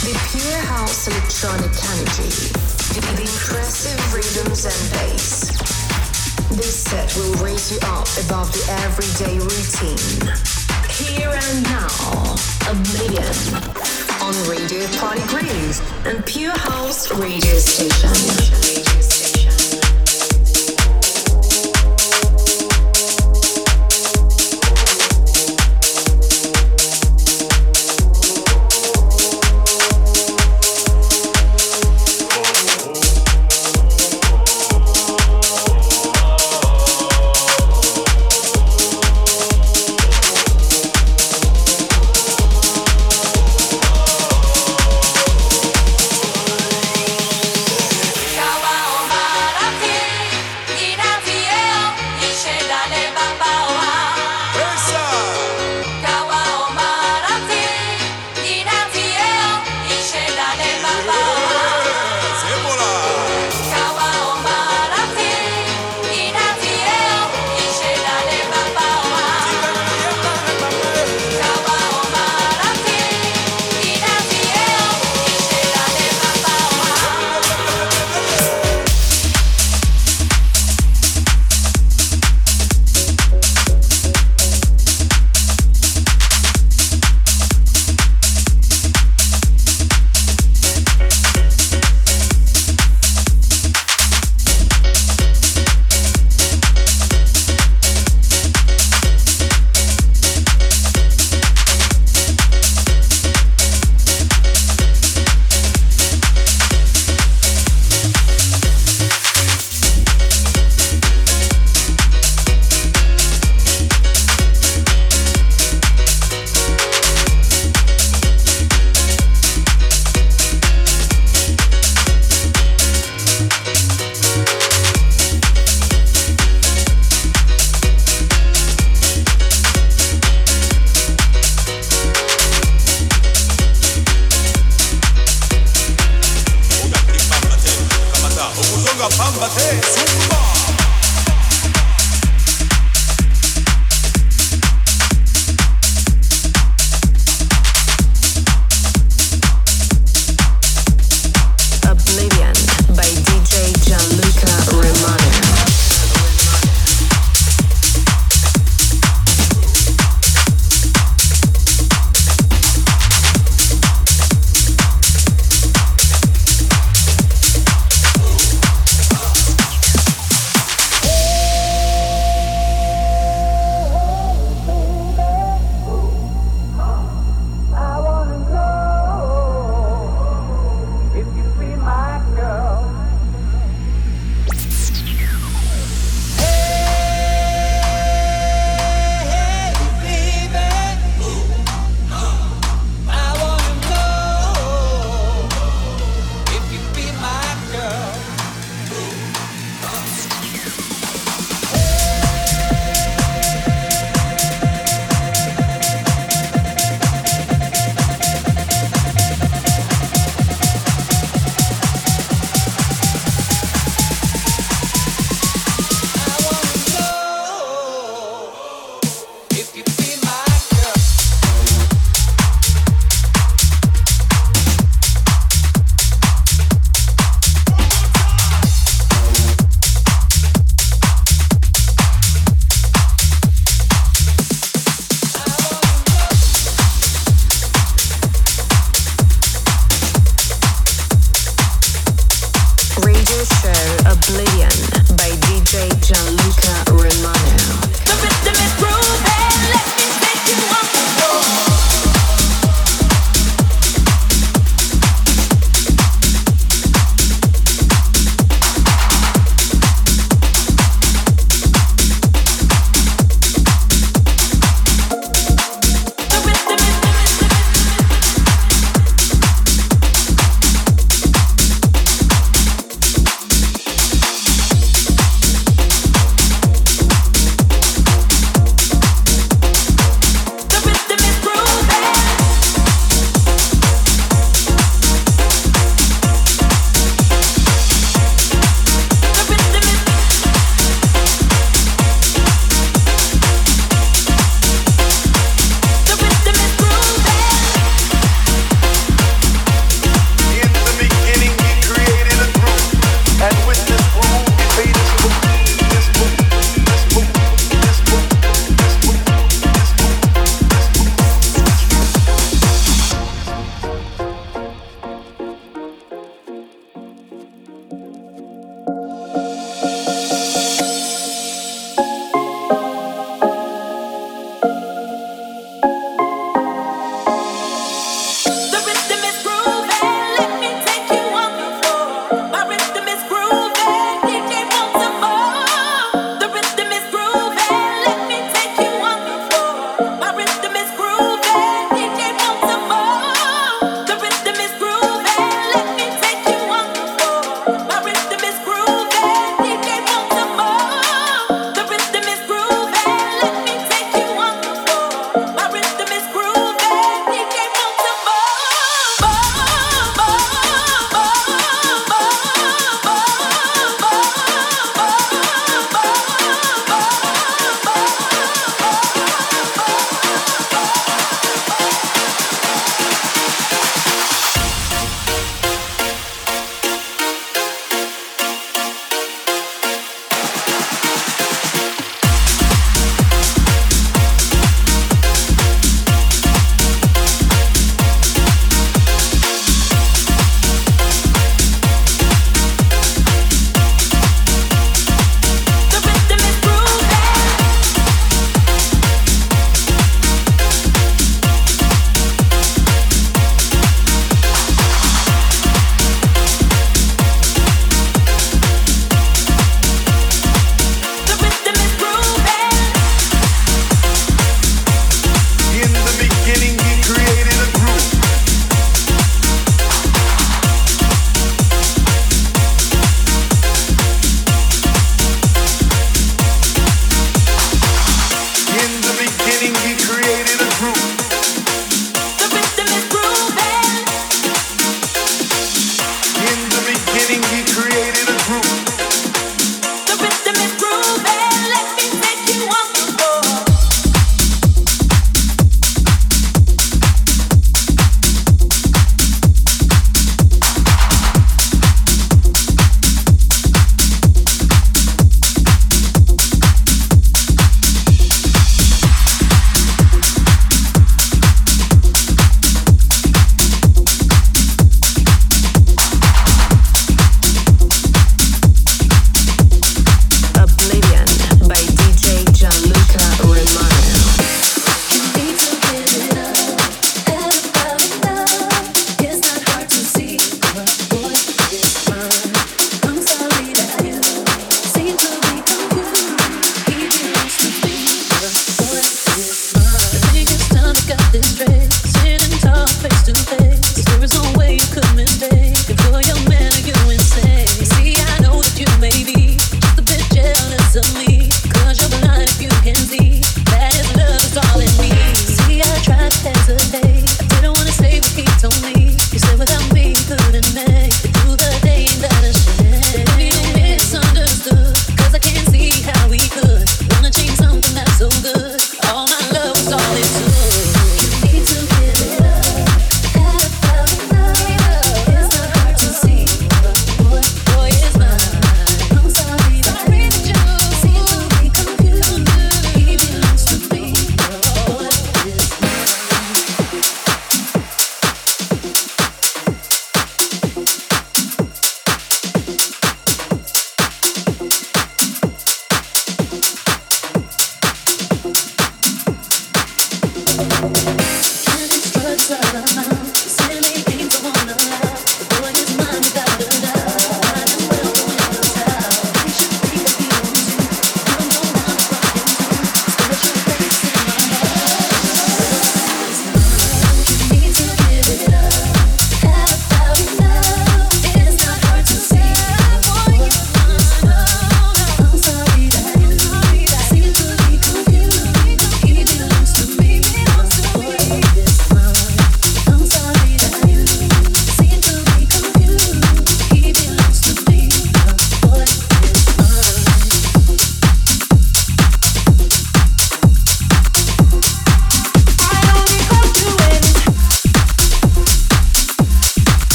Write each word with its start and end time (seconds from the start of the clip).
The 0.00 0.16
pure 0.32 0.60
house 0.64 1.08
electronic 1.08 1.70
energy, 1.92 2.32
the 2.96 3.04
impressive 3.20 4.00
rhythms 4.14 4.64
and 4.64 4.90
bass. 4.92 5.50
This 6.56 6.84
set 6.84 7.14
will 7.16 7.34
raise 7.44 7.70
you 7.70 7.78
up 7.82 8.08
above 8.24 8.50
the 8.50 8.64
everyday 8.86 9.36
routine. 9.38 10.32
Here 10.88 11.28
and 11.28 11.62
now, 11.64 12.34
Oblivion 12.70 13.80
on 14.22 14.34
Radio 14.48 14.86
Party 14.96 15.20
Groove 15.28 16.06
and 16.06 16.24
Pure 16.24 16.56
House 16.56 17.12
Radio 17.12 17.58
Station. 17.58 18.99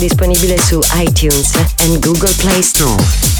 Disponibile 0.00 0.58
su 0.58 0.80
iTunes 0.96 1.52
e 1.76 1.98
Google 1.98 2.32
Play 2.38 2.60
Store. 2.60 3.39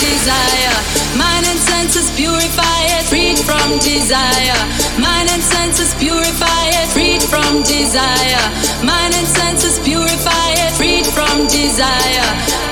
desire. 0.00 0.76
Mind 1.16 1.46
and 1.46 1.58
senses 1.58 2.10
purify 2.16 2.80
it, 2.96 3.04
freed 3.06 3.38
from 3.38 3.78
desire. 3.78 4.60
Mind 4.98 5.30
and 5.30 5.42
senses 5.42 5.94
purify 5.94 6.64
it, 6.80 6.88
freed 6.90 7.22
from 7.22 7.62
desire. 7.62 8.44
Mind 8.82 9.14
and 9.14 9.26
senses 9.26 9.78
purify 9.80 10.48
it, 10.64 10.72
freed 10.74 11.06
from 11.06 11.46
desire. 11.46 12.64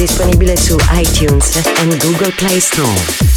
disponibile 0.00 0.56
su 0.56 0.78
iTunes 0.94 1.58
and 1.82 2.02
Google 2.02 2.32
Play 2.32 2.58
Store. 2.58 3.29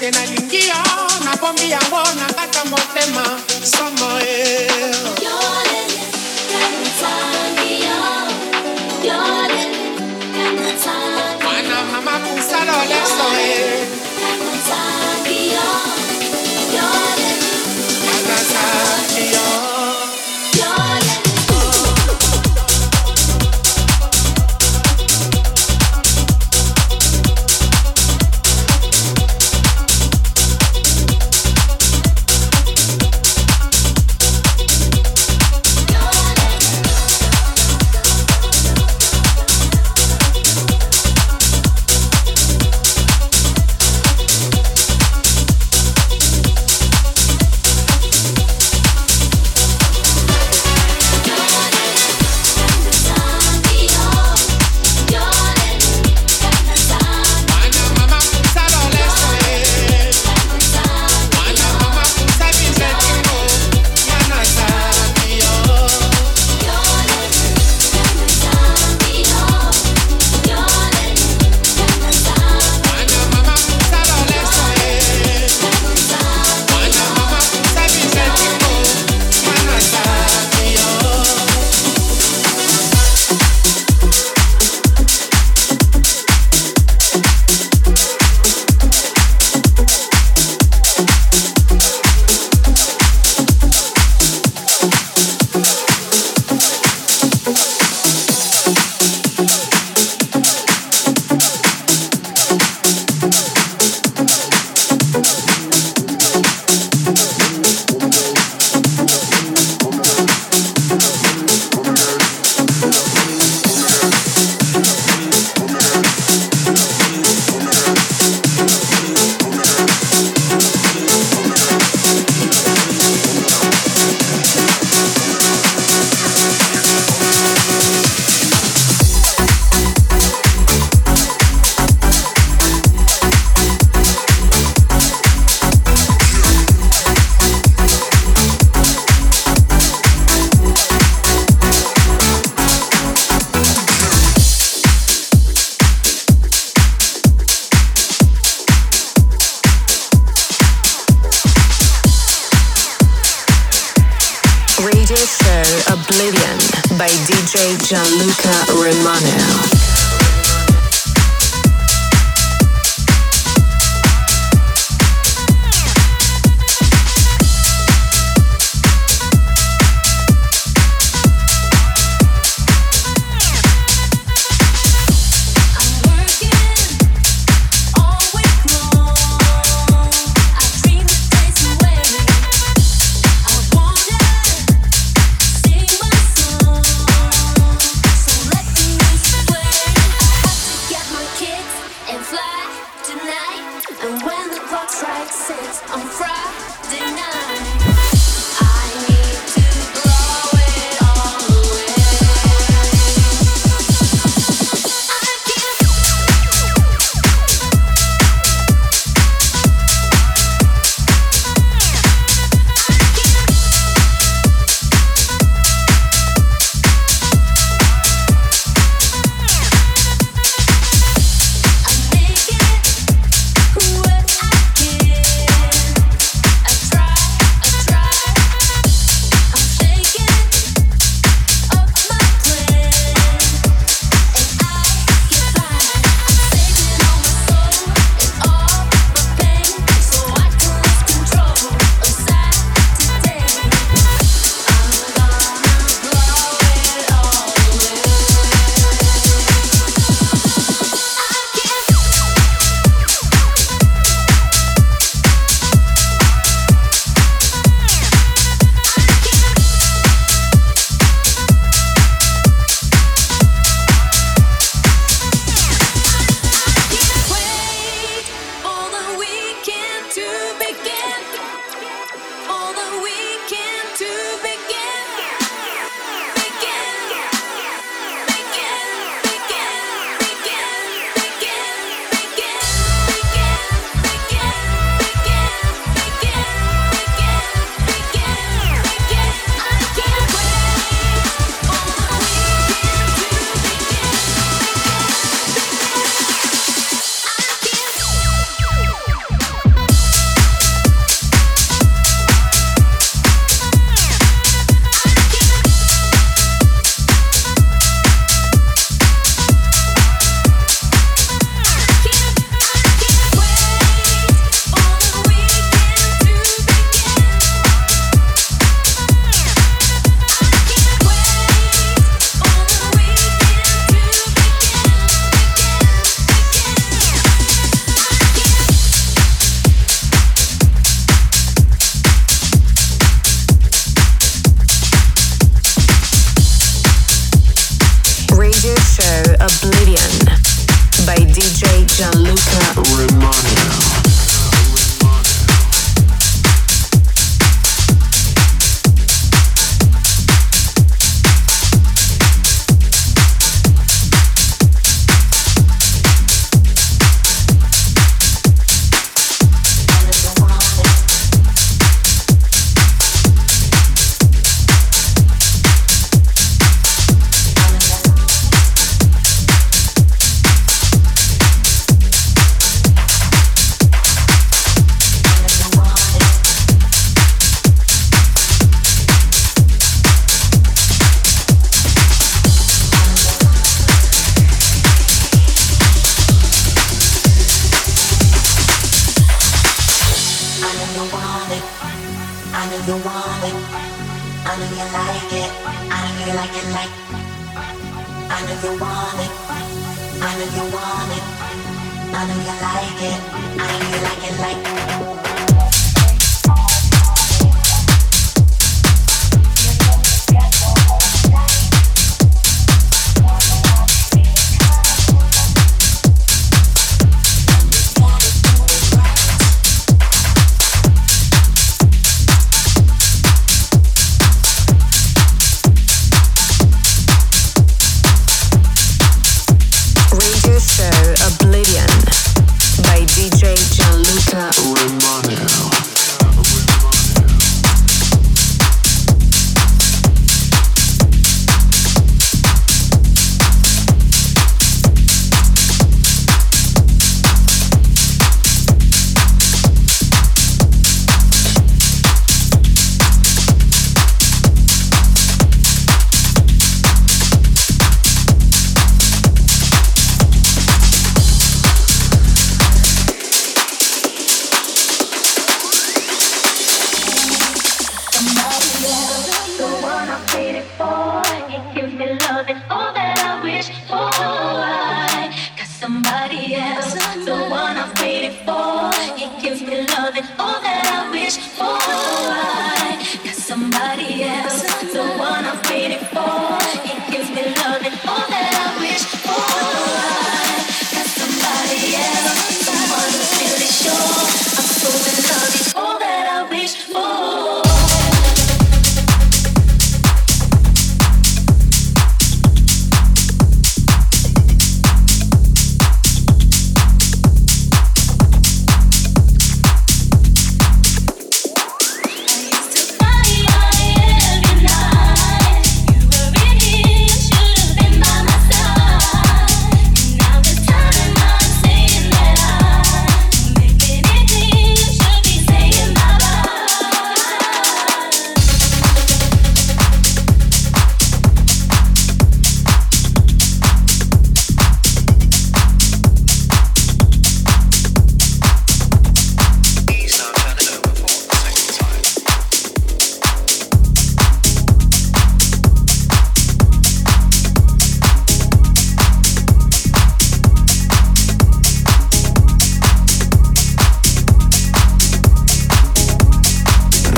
Nalakisa 0.00 0.08
te 0.08 0.10
nalingi 0.10 0.68
yo 0.68 0.82
nabombi 1.24 1.70
yango 1.70 2.02
na 2.16 2.26
kata 2.34 2.64
motema 2.64 3.24
somo 3.64 4.20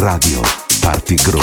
Radio 0.03 0.43
Party 0.81 1.15
Group. 1.15 1.43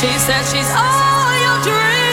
She 0.00 0.06
said 0.06 0.44
she's 0.44 0.70
all 0.70 1.32
your 1.42 1.60
dreams. 1.64 2.07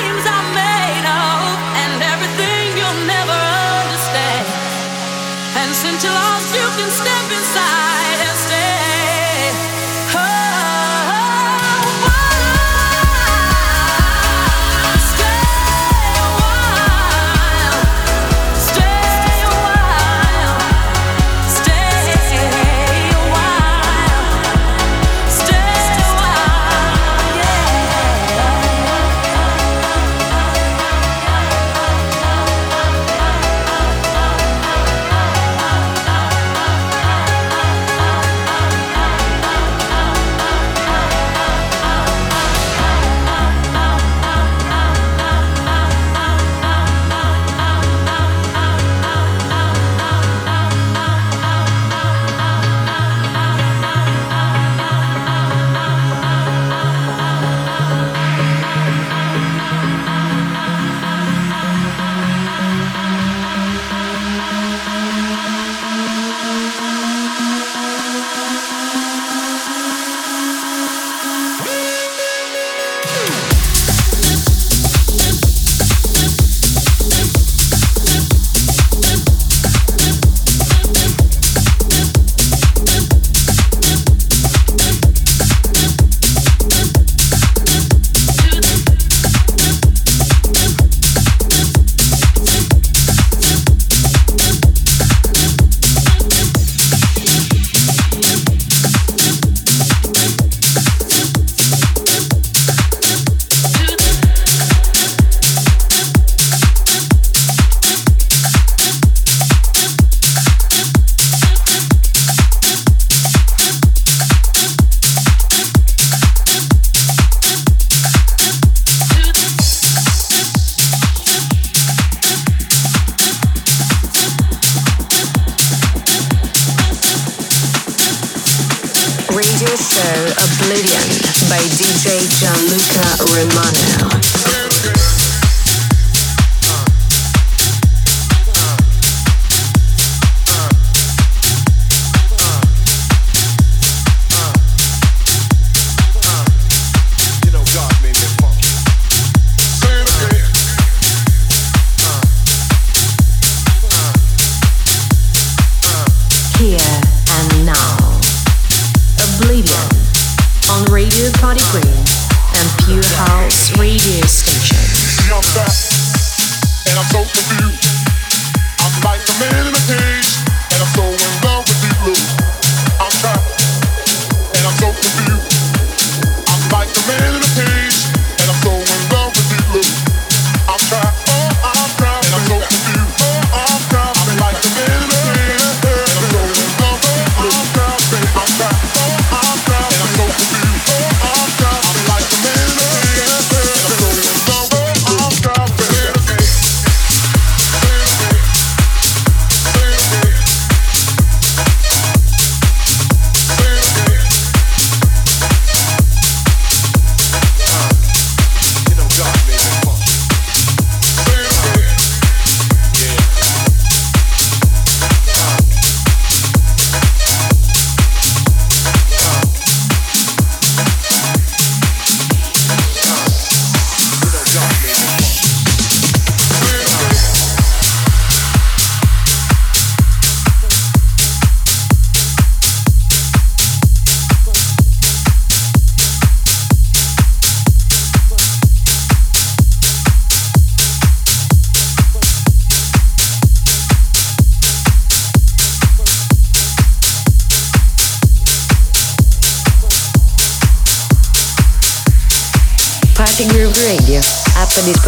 in 133.38 133.48
my 133.50 133.85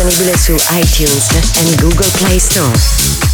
Available 0.07 0.37
su 0.37 0.53
iTunes 0.71 1.27
and 1.59 1.81
Google 1.81 2.09
Play 2.17 2.39
Store. 2.39 3.26